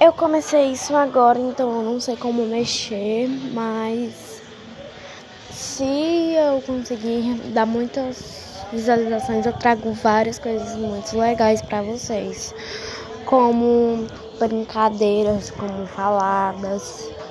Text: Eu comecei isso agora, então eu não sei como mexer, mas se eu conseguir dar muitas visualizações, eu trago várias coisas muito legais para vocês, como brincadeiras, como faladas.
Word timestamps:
Eu 0.00 0.12
comecei 0.12 0.70
isso 0.70 0.94
agora, 0.94 1.40
então 1.40 1.68
eu 1.74 1.82
não 1.82 1.98
sei 1.98 2.16
como 2.16 2.46
mexer, 2.46 3.28
mas 3.52 4.40
se 5.50 6.34
eu 6.34 6.62
conseguir 6.62 7.34
dar 7.52 7.66
muitas 7.66 8.62
visualizações, 8.72 9.44
eu 9.44 9.52
trago 9.54 9.92
várias 9.94 10.38
coisas 10.38 10.76
muito 10.76 11.18
legais 11.18 11.60
para 11.60 11.82
vocês, 11.82 12.54
como 13.24 14.06
brincadeiras, 14.38 15.50
como 15.50 15.84
faladas. 15.86 17.10